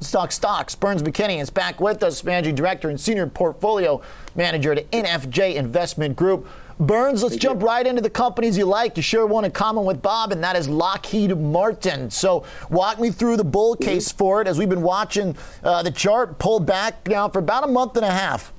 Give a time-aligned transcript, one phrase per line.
[0.00, 0.74] Stock Stocks.
[0.74, 4.02] Burns McKinney is back with us, Managing Director and Senior Portfolio
[4.34, 6.46] Manager at NFJ Investment Group.
[6.78, 7.66] Burns, let's Thank jump you.
[7.66, 8.96] right into the companies you like.
[8.96, 12.10] You share one in common with Bob, and that is Lockheed Martin.
[12.10, 13.84] So, walk me through the bull mm-hmm.
[13.84, 17.64] case for it as we've been watching uh, the chart pull back now for about
[17.64, 18.54] a month and a half.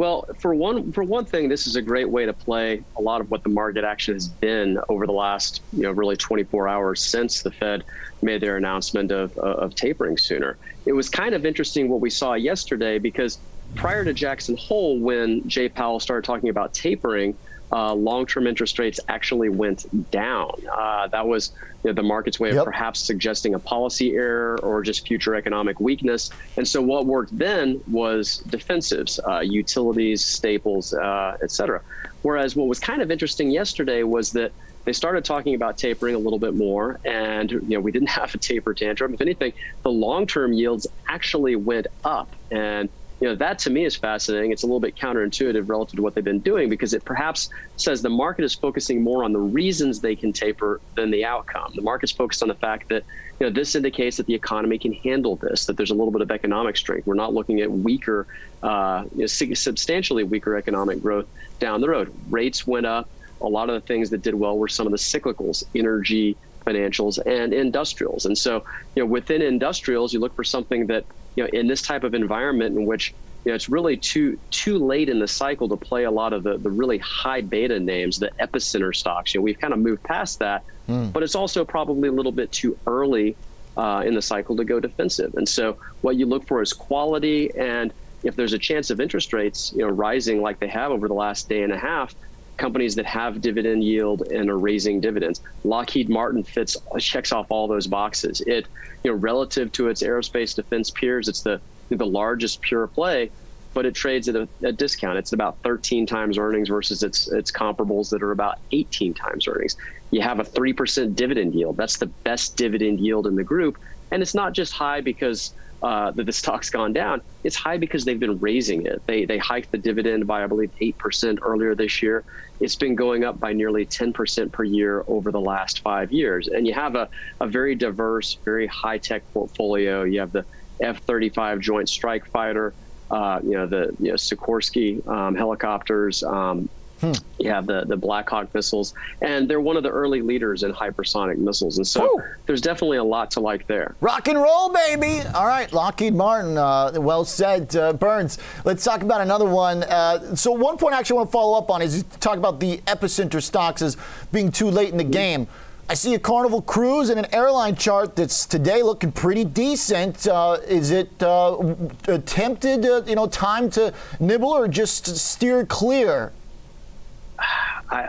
[0.00, 3.20] Well, for one for one thing, this is a great way to play a lot
[3.20, 7.04] of what the market action has been over the last, you know, really 24 hours
[7.04, 7.84] since the Fed
[8.22, 10.56] made their announcement of, uh, of tapering sooner.
[10.86, 13.40] It was kind of interesting what we saw yesterday because
[13.74, 17.36] prior to Jackson Hole, when Jay Powell started talking about tapering,
[17.72, 20.52] uh, long-term interest rates actually went down.
[20.72, 21.52] Uh, that was
[21.84, 22.64] you know, the market's way of yep.
[22.64, 26.30] perhaps suggesting a policy error or just future economic weakness.
[26.56, 31.80] And so what worked then was defensives, uh, utilities, staples, uh, et cetera.
[32.22, 34.52] Whereas what was kind of interesting yesterday was that
[34.84, 38.34] they started talking about tapering a little bit more, and you know we didn't have
[38.34, 39.14] a taper tantrum.
[39.14, 42.88] If anything, the long-term yields actually went up, and
[43.20, 44.50] you know that to me is fascinating.
[44.50, 48.00] It's a little bit counterintuitive relative to what they've been doing because it perhaps says
[48.00, 51.72] the market is focusing more on the reasons they can taper than the outcome.
[51.74, 53.04] The market's focused on the fact that
[53.38, 56.22] you know this indicates that the economy can handle this, that there's a little bit
[56.22, 57.06] of economic strength.
[57.06, 58.26] We're not looking at weaker,
[58.62, 61.26] uh, you know, substantially weaker economic growth
[61.58, 62.14] down the road.
[62.30, 63.08] Rates went up.
[63.42, 67.18] A lot of the things that did well were some of the cyclicals, energy, financials,
[67.24, 68.26] and industrials.
[68.26, 71.06] And so, you know, within industrials, you look for something that
[71.40, 74.78] you know, in this type of environment in which you know, it's really too too
[74.78, 78.18] late in the cycle to play a lot of the, the really high beta names,
[78.18, 79.32] the epicenter stocks.
[79.32, 81.10] You know, we've kind of moved past that, mm.
[81.10, 83.36] but it's also probably a little bit too early
[83.78, 85.34] uh, in the cycle to go defensive.
[85.36, 89.32] And so, what you look for is quality, and if there's a chance of interest
[89.32, 92.14] rates, you know, rising like they have over the last day and a half,
[92.60, 95.40] companies that have dividend yield and are raising dividends.
[95.64, 98.40] Lockheed Martin fits checks off all those boxes.
[98.46, 98.68] It,
[99.02, 103.32] you know, relative to its aerospace defense peers, it's the the largest pure play,
[103.74, 105.18] but it trades at a, a discount.
[105.18, 109.74] It's about 13 times earnings versus its its comparables that are about 18 times earnings.
[110.10, 111.76] You have a three percent dividend yield.
[111.76, 113.76] That's the best dividend yield in the group,
[114.10, 118.20] and it's not just high because uh, the stock's gone down, it's high because they've
[118.20, 119.02] been raising it.
[119.06, 122.24] They they hiked the dividend by I believe eight percent earlier this year.
[122.60, 126.48] It's been going up by nearly ten percent per year over the last five years.
[126.48, 127.08] And you have a,
[127.40, 130.02] a very diverse, very high tech portfolio.
[130.04, 130.44] You have the
[130.82, 132.74] F-35 Joint Strike Fighter,
[133.10, 136.68] uh, you know the you know, Sikorsky um, helicopters, um,
[137.00, 137.12] Hmm.
[137.38, 140.72] You have the, the Black Hawk missiles, and they're one of the early leaders in
[140.72, 141.78] hypersonic missiles.
[141.78, 142.22] And so Ooh.
[142.46, 143.94] there's definitely a lot to like there.
[144.00, 145.26] Rock and roll, baby.
[145.34, 146.58] All right, Lockheed Martin.
[146.58, 148.38] Uh, well said, uh, Burns.
[148.64, 149.84] Let's talk about another one.
[149.84, 152.60] Uh, so, one point I actually want to follow up on is you talk about
[152.60, 153.96] the epicenter stocks as
[154.32, 155.46] being too late in the game.
[155.90, 160.24] I see a Carnival Cruise and an airline chart that's today looking pretty decent.
[160.24, 161.74] Uh, is it uh,
[162.06, 166.30] attempted, uh, you know, time to nibble or just steer clear?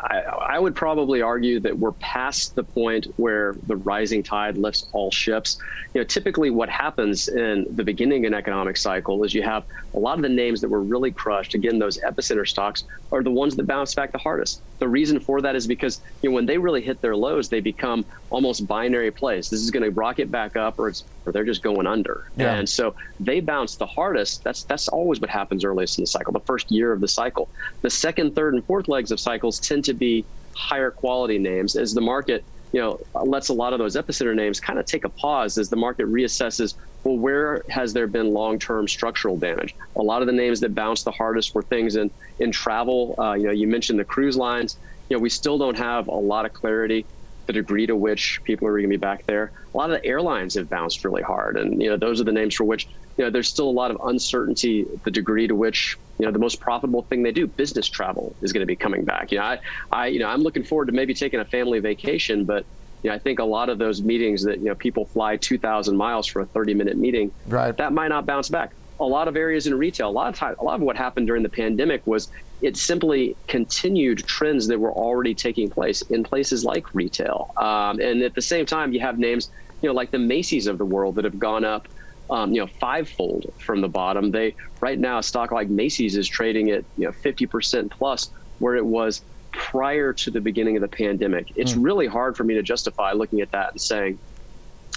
[0.00, 4.86] I, I, would probably argue that we're past the point where the rising tide lifts
[4.92, 5.58] all ships.
[5.94, 9.64] You know, typically what happens in the beginning of an economic cycle is you have
[9.94, 11.54] a lot of the names that were really crushed.
[11.54, 14.60] Again, those epicenter stocks are the ones that bounce back the hardest.
[14.78, 17.60] The reason for that is because you know when they really hit their lows, they
[17.60, 19.48] become almost binary plays.
[19.50, 22.30] This is going to rocket back up, or it's or they're just going under.
[22.36, 22.54] Yeah.
[22.54, 24.44] And so they bounce the hardest.
[24.44, 27.48] That's that's always what happens earliest in the cycle, the first year of the cycle.
[27.82, 30.24] The second, third, and fourth legs of cycles tend to be
[30.54, 34.60] higher quality names as the market you know lets a lot of those epicenter names
[34.60, 36.74] kind of take a pause as the market reassesses
[37.04, 39.76] well where has there been long-term structural damage?
[39.96, 43.14] A lot of the names that bounced the hardest were things in in travel.
[43.18, 44.78] Uh, you know you mentioned the cruise lines.
[45.08, 47.06] You know we still don't have a lot of clarity
[47.46, 50.06] the degree to which people are going to be back there a lot of the
[50.06, 53.24] airlines have bounced really hard and you know those are the names for which you
[53.24, 56.60] know there's still a lot of uncertainty the degree to which you know the most
[56.60, 59.58] profitable thing they do business travel is going to be coming back you know i
[59.90, 62.64] i you know i'm looking forward to maybe taking a family vacation but
[63.02, 65.94] you know, I think a lot of those meetings that you know people fly 2,000
[65.94, 67.76] miles for a 30-minute meeting, right.
[67.76, 68.72] that might not bounce back.
[69.00, 71.26] A lot of areas in retail, a lot of time, a lot of what happened
[71.26, 72.30] during the pandemic was
[72.62, 77.52] it simply continued trends that were already taking place in places like retail.
[77.56, 79.50] Um, and at the same time, you have names,
[79.82, 81.88] you know, like the Macy's of the world that have gone up
[82.30, 84.30] um, you know, fivefold from the bottom.
[84.30, 88.76] They right now a stock like Macy's is trading at you know 50% plus where
[88.76, 91.52] it was prior to the beginning of the pandemic.
[91.56, 91.84] It's mm.
[91.84, 94.18] really hard for me to justify looking at that and saying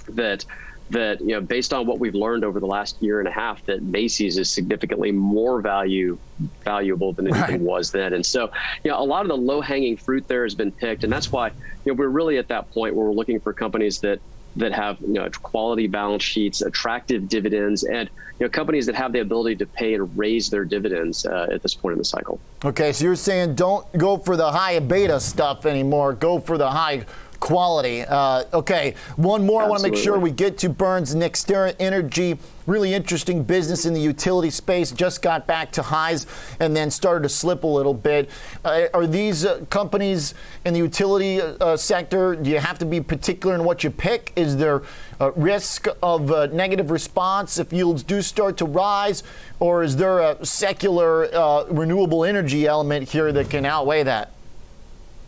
[0.09, 0.45] that
[0.89, 3.65] that you know based on what we've learned over the last year and a half
[3.65, 6.17] that Macy's is significantly more value
[6.63, 7.61] valuable than anything right.
[7.61, 8.49] was then and so
[8.83, 11.31] you know a lot of the low hanging fruit there has been picked and that's
[11.31, 11.53] why you
[11.87, 14.19] know we're really at that point where we're looking for companies that
[14.57, 18.09] that have you know quality balance sheets, attractive dividends, and
[18.39, 21.61] you know companies that have the ability to pay and raise their dividends uh, at
[21.61, 22.39] this point in the cycle.
[22.65, 26.13] Okay, so you're saying don't go for the high beta stuff anymore.
[26.13, 27.05] Go for the high
[27.39, 28.01] quality.
[28.01, 29.61] Uh, okay, one more.
[29.61, 29.65] Absolutely.
[29.65, 32.37] I want to make sure we get to Burns NextEra Energy.
[32.65, 34.91] Really interesting business in the utility space.
[34.91, 36.27] Just got back to highs
[36.59, 38.29] and then started to slip a little bit.
[38.65, 40.33] Uh, are these uh, companies
[40.65, 42.35] in the utility uh, sector?
[42.35, 44.33] Do you have to be particular in what you pick?
[44.35, 44.83] Is there
[45.19, 49.23] a risk of uh, negative response if yields do start to rise,
[49.59, 54.31] or is there a secular uh, renewable energy element here that can outweigh that?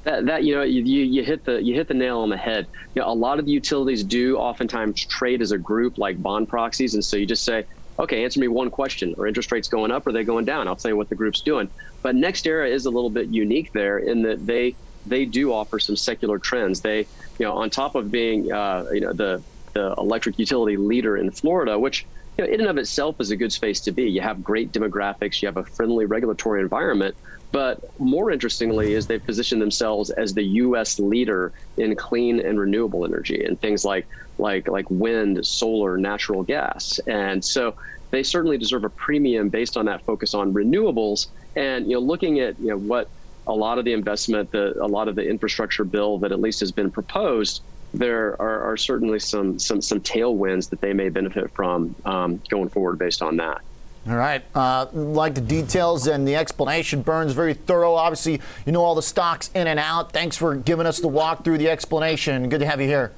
[0.06, 2.68] That, that you know you, you hit the you hit the nail on the head.
[2.96, 6.48] You know, a lot of the utilities do oftentimes trade as a group like bond
[6.48, 7.66] proxies, and so you just say,
[8.00, 10.68] okay, answer me one question: Are interest rates going up or are they going down?
[10.68, 11.70] I'll tell you what the group's doing.
[12.02, 15.96] But NextEra is a little bit unique there in that they they do offer some
[15.96, 16.82] secular trends.
[16.82, 17.00] They
[17.38, 19.44] you know on top of being uh, you know the
[19.76, 22.06] the electric utility leader in Florida, which
[22.40, 24.04] you know, in and of itself is a good space to be.
[24.04, 27.18] You have great demographics, you have a friendly regulatory environment,
[27.52, 31.00] but more interestingly, is they've positioned themselves as the U.S.
[31.00, 34.08] leader in clean and renewable energy and things like
[34.38, 37.76] like like wind, solar, natural gas, and so
[38.12, 41.28] they certainly deserve a premium based on that focus on renewables.
[41.58, 43.10] And you know, looking at you know what
[43.48, 46.62] a lot of the investment, the a lot of the infrastructure bill that at least
[46.62, 47.64] has been proposed,
[47.94, 52.70] there are, are certainly some some some tailwinds that they may benefit from um, going
[52.70, 53.62] forward based on that.
[54.08, 54.44] All right.
[54.56, 57.96] Uh, like the details and the explanation, Burns, very thorough.
[57.96, 60.12] Obviously, you know all the stocks in and out.
[60.12, 62.50] Thanks for giving us the walk through the explanation.
[62.50, 63.12] Good to have you here.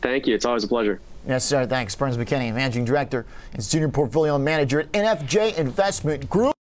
[0.00, 0.34] Thank you.
[0.34, 1.00] It's always a pleasure.
[1.26, 1.66] Yes, sir.
[1.66, 1.94] Thanks.
[1.94, 6.53] Burns McKinney, Managing Director and Senior Portfolio Manager at NFJ Investment Group.